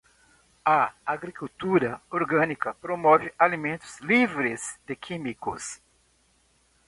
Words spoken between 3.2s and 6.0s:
alimentos livres de químicos.